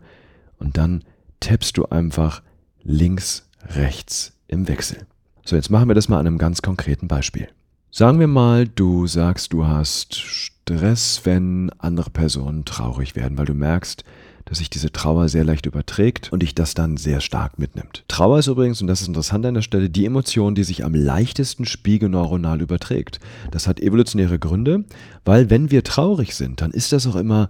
und 0.60 0.78
dann 0.78 1.04
tappst 1.40 1.78
du 1.78 1.86
einfach 1.86 2.42
links, 2.84 3.50
rechts 3.76 4.34
im 4.48 4.68
Wechsel. 4.68 5.06
So, 5.46 5.56
jetzt 5.56 5.70
machen 5.70 5.88
wir 5.88 5.96
das 5.96 6.10
mal 6.10 6.20
an 6.20 6.28
einem 6.28 6.38
ganz 6.38 6.62
konkreten 6.62 7.08
Beispiel. 7.08 7.48
Sagen 7.90 8.20
wir 8.20 8.28
mal, 8.28 8.68
du 8.68 9.08
sagst, 9.08 9.54
du 9.54 9.66
hast 9.66 10.16
Stress, 10.16 11.22
wenn 11.24 11.72
andere 11.80 12.10
Personen 12.10 12.66
traurig 12.66 13.16
werden, 13.16 13.38
weil 13.38 13.46
du 13.46 13.54
merkst, 13.54 14.04
dass 14.48 14.60
sich 14.60 14.70
diese 14.70 14.92
Trauer 14.92 15.28
sehr 15.28 15.44
leicht 15.44 15.66
überträgt 15.66 16.32
und 16.32 16.42
dich 16.42 16.56
das 16.56 16.74
dann 16.74 16.96
sehr 16.96 17.20
stark 17.20 17.60
mitnimmt. 17.60 18.06
Trauer 18.08 18.40
ist 18.40 18.48
übrigens, 18.48 18.82
und 18.82 18.88
das 18.88 19.02
ist 19.02 19.10
interessant 19.10 19.46
an 19.46 19.56
der 19.56 19.62
Stelle, 19.62 19.90
die 19.90 20.06
Emotion, 20.06 20.56
die 20.56 20.64
sich 20.64 20.86
am 20.86 20.94
leichtesten 20.94 21.66
spiegelneuronal 21.66 22.62
überträgt. 22.62 23.20
Das 23.52 23.68
hat 23.68 23.82
evolutionäre 23.82 24.40
Gründe, 24.40 24.86
weil 25.26 25.50
wenn 25.50 25.70
wir 25.70 25.84
traurig 25.84 26.34
sind, 26.34 26.62
dann 26.62 26.72
ist 26.72 26.94
das 26.94 27.06
auch 27.08 27.18
immer 27.18 27.50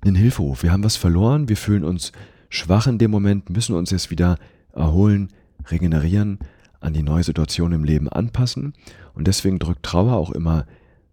ein 0.00 0.14
Hilferuf. 0.14 0.62
Wir 0.62 0.72
haben 0.72 0.84
was 0.84 0.96
verloren, 0.96 1.50
wir 1.50 1.56
fühlen 1.56 1.84
uns 1.84 2.12
schwach 2.48 2.86
in 2.86 2.98
dem 2.98 3.10
Moment, 3.10 3.50
müssen 3.50 3.74
uns 3.74 3.90
jetzt 3.90 4.10
wieder 4.10 4.38
erholen, 4.72 5.28
regenerieren, 5.70 6.38
an 6.80 6.94
die 6.94 7.02
neue 7.02 7.24
Situation 7.24 7.72
im 7.72 7.84
Leben 7.84 8.08
anpassen. 8.08 8.72
Und 9.14 9.26
deswegen 9.26 9.58
drückt 9.58 9.82
Trauer 9.82 10.14
auch 10.14 10.30
immer 10.30 10.64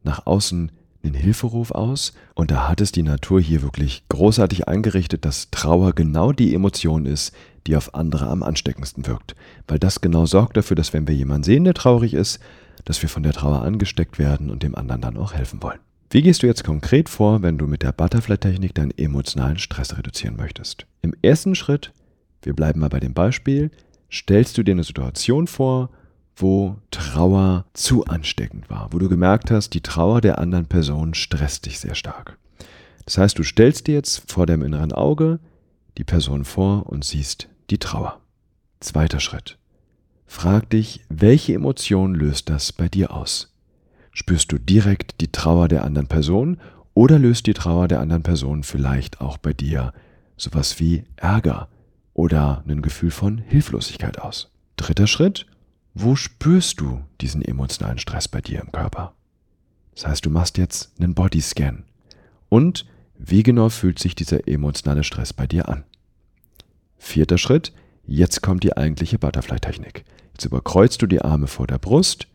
nach 0.04 0.26
außen 0.28 0.72
einen 1.06 1.16
Hilferuf 1.16 1.72
aus 1.72 2.14
und 2.34 2.52
da 2.52 2.68
hat 2.68 2.82
es 2.82 2.92
die 2.92 3.04
Natur 3.04 3.40
hier 3.40 3.62
wirklich 3.62 4.04
großartig 4.10 4.68
eingerichtet, 4.68 5.26
dass 5.26 5.50
Trauer 5.52 5.94
genau 5.94 6.32
die 6.32 6.54
Emotion 6.54 7.06
ist, 7.06 7.34
die 7.68 7.76
auf 7.76 7.96
andere 7.96 8.28
am 8.28 8.44
ansteckendsten 8.44 9.08
wirkt. 9.08 9.36
Weil 9.68 9.80
das 9.80 10.02
genau 10.02 10.26
sorgt 10.26 10.58
dafür, 10.58 10.76
dass 10.76 10.94
wenn 10.94 11.08
wir 11.08 11.16
jemanden 11.16 11.44
sehen, 11.44 11.64
der 11.64 11.74
traurig 11.74 12.14
ist, 12.14 12.40
dass 12.84 13.02
wir 13.02 13.10
von 13.10 13.24
der 13.24 13.34
Trauer 13.34 13.62
angesteckt 13.62 14.20
werden 14.20 14.50
und 14.50 14.64
dem 14.64 14.76
anderen 14.76 15.02
dann 15.02 15.18
auch 15.18 15.34
helfen 15.34 15.62
wollen. 15.64 15.80
Wie 16.12 16.22
gehst 16.22 16.44
du 16.44 16.48
jetzt 16.48 16.64
konkret 16.64 17.10
vor, 17.10 17.42
wenn 17.42 17.58
du 17.58 17.68
mit 17.68 17.82
der 17.82 17.92
Butterfly-Technik 17.92 18.76
deinen 18.76 18.96
emotionalen 18.98 19.58
Stress 19.58 19.98
reduzieren 19.98 20.36
möchtest? 20.36 20.86
Im 21.02 21.16
ersten 21.22 21.56
Schritt, 21.56 21.92
wir 22.44 22.54
bleiben 22.54 22.80
mal 22.80 22.90
bei 22.90 23.00
dem 23.00 23.14
Beispiel, 23.14 23.72
stellst 24.12 24.58
du 24.58 24.64
dir 24.64 24.74
eine 24.74 24.84
Situation 24.84 25.48
vor, 25.48 25.90
wo 26.36 26.78
Trauer 26.92 27.66
zu 27.74 28.06
ansteckend 28.06 28.70
war, 28.70 28.90
wo 28.92 29.00
du 29.00 29.10
gemerkt 29.10 29.52
hast, 29.52 29.74
die 29.74 29.82
Trauer 29.82 30.22
der 30.22 30.40
anderen 30.40 30.66
Person 30.66 31.14
stresst 31.14 31.66
dich 31.66 31.80
sehr 31.80 31.96
stark. 31.96 32.38
Das 33.06 33.18
heißt, 33.18 33.38
du 33.38 33.44
stellst 33.44 33.88
dir 33.88 33.94
jetzt 33.94 34.30
vor 34.32 34.46
deinem 34.46 34.64
inneren 34.64 34.92
Auge 34.92 35.40
die 35.98 36.04
Person 36.04 36.44
vor 36.44 36.88
und 36.88 37.06
siehst 37.06 37.48
die 37.70 37.78
Trauer. 37.78 38.20
Zweiter 38.80 39.20
Schritt. 39.20 39.58
Frag 40.26 40.70
dich, 40.70 41.02
welche 41.08 41.54
Emotion 41.54 42.14
löst 42.16 42.50
das 42.50 42.74
bei 42.74 42.90
dir 42.90 43.14
aus? 43.14 43.54
Spürst 44.12 44.52
du 44.52 44.58
direkt 44.58 45.22
die 45.22 45.32
Trauer 45.32 45.68
der 45.68 45.84
anderen 45.84 46.08
Person 46.08 46.58
oder 46.94 47.20
löst 47.20 47.48
die 47.48 47.54
Trauer 47.54 47.88
der 47.88 48.00
anderen 48.00 48.24
Person 48.24 48.64
vielleicht 48.64 49.22
auch 49.22 49.38
bei 49.38 49.54
dir 49.54 49.94
sowas 50.38 50.80
wie 50.80 51.04
Ärger 51.16 51.70
oder 52.14 52.64
ein 52.68 52.82
Gefühl 52.82 53.12
von 53.12 53.38
Hilflosigkeit 53.38 54.20
aus? 54.20 54.52
Dritter 54.78 55.08
Schritt. 55.08 55.46
Wo 55.98 56.18
spürst 56.18 56.82
du 56.82 57.06
diesen 57.22 57.42
emotionalen 57.42 58.00
Stress 58.00 58.28
bei 58.28 58.42
dir 58.42 58.60
im 58.60 58.70
Körper? 58.74 59.14
Das 59.94 60.06
heißt, 60.06 60.26
du 60.26 60.30
machst 60.30 60.58
jetzt 60.58 60.92
einen 61.00 61.16
Bodyscan. 61.16 61.86
Und 62.50 62.86
wie 63.18 63.44
genau 63.44 63.70
fühlt 63.70 63.98
sich 63.98 64.14
dieser 64.14 64.46
emotionale 64.46 65.06
Stress 65.06 65.32
bei 65.32 65.48
dir 65.48 65.70
an? 65.70 65.86
Vierter 66.98 67.38
Schritt, 67.38 67.72
jetzt 68.06 68.42
kommt 68.42 68.66
die 68.66 68.76
eigentliche 68.76 69.18
Butterfly-Technik. 69.18 70.04
Jetzt 70.34 70.44
überkreuzt 70.44 71.02
du 71.02 71.08
die 71.08 71.22
Arme 71.22 71.48
vor 71.48 71.66
der 71.66 71.78
Brust, 71.78 72.28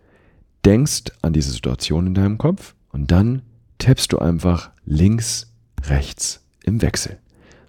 denkst 0.65 1.13
an 1.21 1.35
diese 1.35 1.51
Situation 1.51 2.07
in 2.07 2.15
deinem 2.15 2.39
Kopf 2.39 2.75
und 2.93 3.11
dann 3.11 3.43
tappst 3.77 4.11
du 4.15 4.19
einfach 4.21 4.71
links, 4.87 5.53
rechts 5.83 6.43
im 6.65 6.81
Wechsel. 6.81 7.19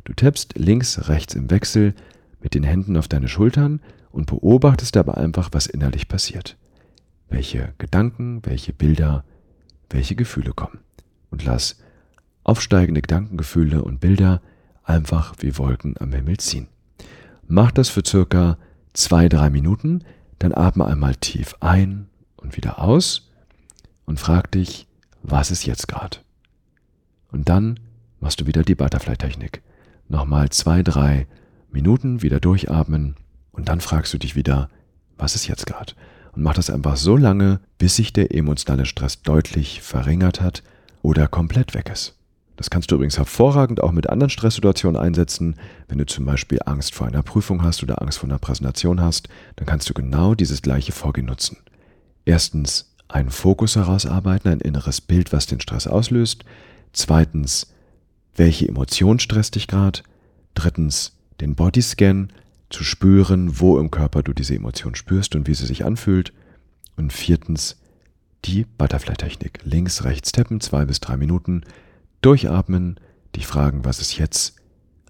Du 0.05 0.13
tappst 0.13 0.57
links, 0.57 1.09
rechts 1.09 1.35
im 1.35 1.51
Wechsel 1.51 1.95
mit 2.39 2.53
den 2.53 2.63
Händen 2.63 2.95
auf 2.95 3.09
deine 3.09 3.27
Schultern 3.27 3.81
und 4.11 4.27
beobachtest 4.27 4.95
dabei 4.95 5.15
einfach, 5.15 5.49
was 5.51 5.67
innerlich 5.67 6.07
passiert. 6.07 6.57
Welche 7.29 7.73
Gedanken, 7.77 8.41
welche 8.45 8.73
Bilder, 8.73 9.23
welche 9.89 10.15
Gefühle 10.15 10.53
kommen. 10.53 10.79
Und 11.29 11.45
lass 11.45 11.77
aufsteigende 12.43 13.01
Gedankengefühle 13.01 13.83
und 13.83 13.99
Bilder 13.99 14.41
einfach 14.83 15.35
wie 15.39 15.57
Wolken 15.57 15.95
am 15.99 16.11
Himmel 16.11 16.37
ziehen. 16.37 16.67
Mach 17.47 17.71
das 17.71 17.89
für 17.89 18.03
circa 18.05 18.57
zwei, 18.93 19.29
drei 19.29 19.49
Minuten, 19.49 20.03
dann 20.39 20.53
atme 20.53 20.85
einmal 20.85 21.15
tief 21.15 21.55
ein 21.59 22.07
und 22.35 22.57
wieder 22.57 22.79
aus 22.79 23.29
und 24.05 24.19
frag 24.19 24.51
dich, 24.51 24.87
was 25.23 25.51
ist 25.51 25.65
jetzt 25.65 25.87
gerade? 25.87 26.17
Und 27.31 27.47
dann 27.47 27.79
machst 28.19 28.41
du 28.41 28.47
wieder 28.47 28.63
die 28.63 28.75
Butterfly-Technik. 28.75 29.61
Nochmal 30.09 30.49
zwei, 30.49 30.83
drei 30.83 31.27
Minuten 31.71 32.21
wieder 32.21 32.39
durchatmen 32.39 33.15
und 33.51 33.69
dann 33.69 33.81
fragst 33.81 34.13
du 34.13 34.17
dich 34.17 34.35
wieder, 34.35 34.69
was 35.17 35.35
ist 35.35 35.47
jetzt 35.47 35.65
gerade? 35.65 35.93
Und 36.33 36.43
mach 36.43 36.53
das 36.53 36.69
einfach 36.69 36.95
so 36.95 37.17
lange, 37.17 37.59
bis 37.77 37.95
sich 37.95 38.13
der 38.13 38.33
emotionale 38.33 38.85
Stress 38.85 39.21
deutlich 39.21 39.81
verringert 39.81 40.41
hat 40.41 40.63
oder 41.01 41.27
komplett 41.27 41.73
weg 41.73 41.89
ist. 41.89 42.15
Das 42.55 42.69
kannst 42.69 42.91
du 42.91 42.95
übrigens 42.95 43.17
hervorragend 43.17 43.81
auch 43.81 43.91
mit 43.91 44.09
anderen 44.09 44.29
Stresssituationen 44.29 45.01
einsetzen. 45.01 45.55
Wenn 45.87 45.97
du 45.97 46.05
zum 46.05 46.25
Beispiel 46.25 46.59
Angst 46.65 46.93
vor 46.93 47.07
einer 47.07 47.23
Prüfung 47.23 47.63
hast 47.63 47.81
oder 47.81 48.01
Angst 48.01 48.19
vor 48.19 48.29
einer 48.29 48.37
Präsentation 48.37 49.01
hast, 49.01 49.29
dann 49.55 49.65
kannst 49.65 49.89
du 49.89 49.93
genau 49.93 50.35
dieses 50.35 50.61
gleiche 50.61 50.91
Vorgehen 50.91 51.25
nutzen. 51.25 51.57
Erstens 52.23 52.93
einen 53.07 53.31
Fokus 53.31 53.75
herausarbeiten, 53.75 54.51
ein 54.51 54.59
inneres 54.59 55.01
Bild, 55.01 55.33
was 55.33 55.47
den 55.47 55.59
Stress 55.59 55.87
auslöst. 55.87 56.45
Zweitens, 56.93 57.73
welche 58.35 58.67
Emotion 58.67 59.19
stresst 59.19 59.55
dich 59.55 59.67
gerade? 59.67 60.01
Drittens, 60.53 61.17
den 61.41 61.55
Bodyscan, 61.55 62.31
zu 62.71 62.83
spüren, 62.83 63.59
wo 63.59 63.79
im 63.79 63.91
Körper 63.91 64.23
du 64.23 64.33
diese 64.33 64.55
Emotion 64.55 64.95
spürst 64.95 65.35
und 65.35 65.47
wie 65.47 65.53
sie 65.53 65.65
sich 65.65 65.85
anfühlt. 65.85 66.33
Und 66.97 67.13
viertens 67.13 67.77
die 68.45 68.65
Butterfly-Technik. 68.77 69.59
Links, 69.63 70.03
rechts 70.03 70.31
tappen, 70.31 70.61
zwei 70.61 70.85
bis 70.85 70.99
drei 70.99 71.17
Minuten, 71.17 71.61
durchatmen, 72.21 72.99
dich 73.35 73.47
fragen, 73.47 73.85
was 73.85 73.99
ist 73.99 74.17
jetzt, 74.17 74.55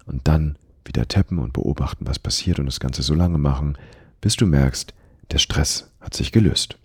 und 0.06 0.28
dann 0.28 0.56
wieder 0.84 1.08
tappen 1.08 1.38
und 1.38 1.52
beobachten, 1.52 2.06
was 2.06 2.18
passiert 2.18 2.58
und 2.58 2.66
das 2.66 2.80
Ganze 2.80 3.02
so 3.02 3.14
lange 3.14 3.38
machen, 3.38 3.78
bis 4.20 4.36
du 4.36 4.46
merkst, 4.46 4.94
der 5.30 5.38
Stress 5.38 5.90
hat 6.00 6.14
sich 6.14 6.32
gelöst. 6.32 6.76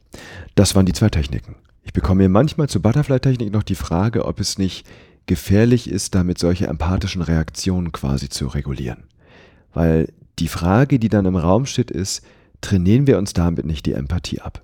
Das 0.55 0.75
waren 0.75 0.85
die 0.85 0.93
zwei 0.93 1.09
Techniken. 1.09 1.55
Ich 1.83 1.93
bekomme 1.93 2.23
mir 2.23 2.29
manchmal 2.29 2.69
zur 2.69 2.81
Butterfly-Technik 2.81 3.51
noch 3.51 3.63
die 3.63 3.75
Frage, 3.75 4.25
ob 4.25 4.39
es 4.39 4.57
nicht 4.57 4.85
gefährlich 5.25 5.89
ist, 5.89 6.15
damit 6.15 6.37
solche 6.37 6.67
empathischen 6.67 7.21
Reaktionen 7.21 7.91
quasi 7.91 8.29
zu 8.29 8.47
regulieren. 8.47 9.03
Weil 9.73 10.13
die 10.39 10.47
Frage, 10.47 10.99
die 10.99 11.09
dann 11.09 11.25
im 11.25 11.35
Raum 11.35 11.65
steht, 11.65 11.91
ist, 11.91 12.23
trainieren 12.61 13.07
wir 13.07 13.17
uns 13.17 13.33
damit 13.33 13.65
nicht 13.65 13.85
die 13.85 13.93
Empathie 13.93 14.41
ab? 14.41 14.63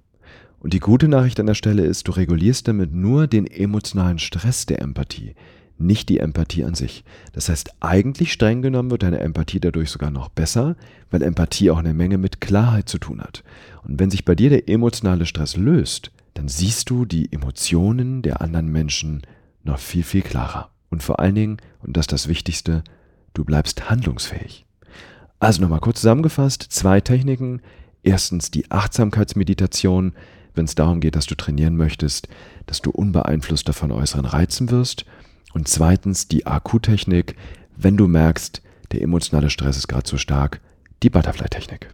Und 0.59 0.73
die 0.73 0.79
gute 0.79 1.07
Nachricht 1.07 1.39
an 1.39 1.47
der 1.47 1.55
Stelle 1.55 1.83
ist, 1.83 2.07
du 2.07 2.13
regulierst 2.13 2.67
damit 2.67 2.93
nur 2.93 3.27
den 3.27 3.47
emotionalen 3.47 4.17
Stress 4.19 4.65
der 4.65 4.81
Empathie, 4.81 5.35
nicht 5.77 6.07
die 6.07 6.19
Empathie 6.19 6.63
an 6.63 6.73
sich. 6.73 7.03
Das 7.33 7.49
heißt, 7.49 7.75
eigentlich 7.81 8.31
streng 8.31 8.61
genommen 8.61 8.89
wird 8.89 9.03
deine 9.03 9.19
Empathie 9.19 9.59
dadurch 9.59 9.89
sogar 9.89 10.09
noch 10.09 10.29
besser, 10.29 10.77
weil 11.11 11.21
Empathie 11.21 11.69
auch 11.69 11.79
eine 11.79 11.93
Menge 11.93 12.17
mit 12.17 12.39
Klarheit 12.39 12.87
zu 12.87 12.97
tun 12.97 13.19
hat. 13.19 13.43
Und 13.83 13.99
wenn 13.99 14.09
sich 14.09 14.23
bei 14.23 14.35
dir 14.35 14.49
der 14.49 14.69
emotionale 14.69 15.25
Stress 15.25 15.57
löst, 15.57 16.11
dann 16.33 16.47
siehst 16.47 16.89
du 16.89 17.05
die 17.05 17.31
Emotionen 17.31 18.21
der 18.21 18.41
anderen 18.41 18.71
Menschen 18.71 19.23
noch 19.63 19.79
viel, 19.79 20.03
viel 20.03 20.21
klarer. 20.21 20.69
Und 20.89 21.03
vor 21.03 21.19
allen 21.19 21.35
Dingen, 21.35 21.57
und 21.81 21.97
das 21.97 22.03
ist 22.03 22.11
das 22.11 22.27
Wichtigste, 22.27 22.83
du 23.33 23.43
bleibst 23.43 23.89
handlungsfähig. 23.89 24.65
Also 25.43 25.61
nochmal 25.61 25.81
kurz 25.81 25.99
zusammengefasst, 25.99 26.67
zwei 26.69 27.01
Techniken. 27.01 27.61
Erstens 28.01 28.49
die 28.49 28.71
Achtsamkeitsmeditation, 28.71 30.13
wenn 30.55 30.63
es 30.63 30.75
darum 30.75 31.01
geht, 31.01 31.17
dass 31.17 31.25
du 31.25 31.35
trainieren 31.35 31.75
möchtest, 31.75 32.29
dass 32.65 32.81
du 32.81 32.91
unbeeinflusster 32.91 33.73
von 33.73 33.91
äußeren 33.91 34.25
Reizen 34.25 34.71
wirst. 34.71 35.03
Und 35.53 35.67
zweitens 35.67 36.29
die 36.29 36.47
Akkutechnik, 36.47 37.35
wenn 37.75 37.97
du 37.97 38.07
merkst, 38.07 38.61
der 38.93 39.01
emotionale 39.01 39.49
Stress 39.49 39.75
ist 39.75 39.89
gerade 39.89 40.03
zu 40.03 40.17
stark, 40.17 40.61
die 41.03 41.09
Butterfly-Technik. 41.09 41.89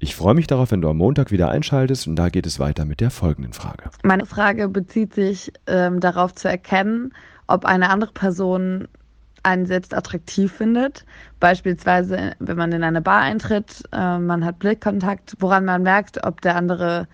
Ich 0.00 0.16
freue 0.16 0.34
mich 0.34 0.48
darauf, 0.48 0.72
wenn 0.72 0.80
du 0.80 0.88
am 0.88 0.96
Montag 0.96 1.30
wieder 1.30 1.50
einschaltest 1.50 2.08
und 2.08 2.16
da 2.16 2.30
geht 2.30 2.46
es 2.46 2.58
weiter 2.58 2.84
mit 2.84 3.00
der 3.00 3.12
folgenden 3.12 3.52
Frage. 3.52 3.90
Meine 4.02 4.26
Frage 4.26 4.68
bezieht 4.68 5.14
sich 5.14 5.52
ähm, 5.68 6.00
darauf 6.00 6.34
zu 6.34 6.48
erkennen, 6.48 7.12
ob 7.46 7.64
eine 7.64 7.90
andere 7.90 8.12
Person 8.12 8.88
einen 9.48 9.66
selbst 9.66 9.94
attraktiv 9.94 10.52
findet. 10.52 11.04
Beispielsweise, 11.40 12.34
wenn 12.38 12.56
man 12.56 12.72
in 12.72 12.82
eine 12.82 13.02
Bar 13.02 13.20
eintritt, 13.20 13.82
äh, 13.92 14.18
man 14.18 14.44
hat 14.44 14.58
Blickkontakt, 14.58 15.34
woran 15.40 15.64
man 15.64 15.82
merkt, 15.82 16.24
ob 16.24 16.40
der 16.40 16.56
andere 16.56 17.08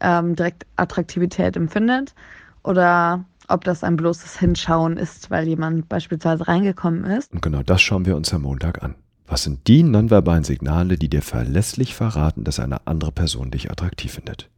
ähm, 0.00 0.36
direkt 0.36 0.66
Attraktivität 0.76 1.56
empfindet 1.56 2.14
oder 2.62 3.24
ob 3.48 3.64
das 3.64 3.84
ein 3.84 3.96
bloßes 3.96 4.38
Hinschauen 4.38 4.96
ist, 4.96 5.30
weil 5.30 5.46
jemand 5.46 5.88
beispielsweise 5.88 6.48
reingekommen 6.48 7.04
ist. 7.04 7.32
Und 7.32 7.42
genau 7.42 7.62
das 7.62 7.82
schauen 7.82 8.06
wir 8.06 8.16
uns 8.16 8.32
am 8.32 8.42
Montag 8.42 8.82
an. 8.82 8.94
Was 9.26 9.44
sind 9.44 9.66
die 9.68 9.82
nonverbalen 9.82 10.44
Signale, 10.44 10.96
die 10.96 11.08
dir 11.08 11.22
verlässlich 11.22 11.94
verraten, 11.94 12.44
dass 12.44 12.60
eine 12.60 12.86
andere 12.86 13.12
Person 13.12 13.50
dich 13.50 13.70
attraktiv 13.70 14.12
findet? 14.12 14.50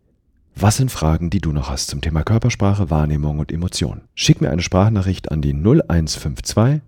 Was 0.59 0.79
sind 0.79 0.91
Fragen, 0.91 1.31
die 1.31 1.41
du 1.41 1.53
noch 1.53 1.69
hast 1.69 1.89
zum 1.89 2.01
Thema 2.01 2.23
Körpersprache, 2.23 2.91
Wahrnehmung 2.91 3.39
und 3.39 3.53
Emotionen? 3.53 4.09
Schick 4.15 4.41
mir 4.41 4.51
eine 4.51 4.63
Sprachnachricht 4.63 5.31
an 5.31 5.43
die 5.43 5.53
0152 5.53 6.81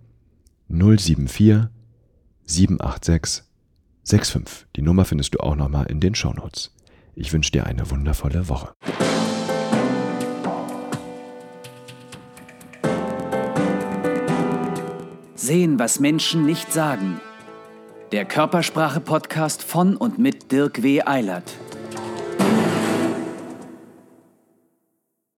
074 0.68 1.68
786 2.44 3.42
65. 4.04 4.66
Die 4.76 4.82
Nummer 4.82 5.04
findest 5.04 5.34
du 5.34 5.40
auch 5.40 5.56
nochmal 5.56 5.86
in 5.86 6.00
den 6.00 6.14
Shownotes. 6.14 6.74
Ich 7.14 7.32
wünsche 7.32 7.52
dir 7.52 7.66
eine 7.66 7.90
wundervolle 7.90 8.48
Woche. 8.48 8.74
Sehen, 15.34 15.78
was 15.78 16.00
Menschen 16.00 16.44
nicht 16.44 16.72
sagen. 16.72 17.20
Der 18.12 18.24
Körpersprache-Podcast 18.24 19.62
von 19.62 19.96
und 19.96 20.18
mit 20.18 20.52
Dirk 20.52 20.82
W. 20.82 21.02
Eilert. 21.02 21.56